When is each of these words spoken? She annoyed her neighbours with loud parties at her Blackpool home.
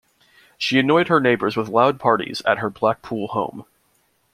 She 0.57 0.79
annoyed 0.79 1.09
her 1.09 1.19
neighbours 1.19 1.55
with 1.55 1.69
loud 1.69 1.99
parties 1.99 2.41
at 2.43 2.57
her 2.57 2.71
Blackpool 2.71 3.27
home. 3.27 3.65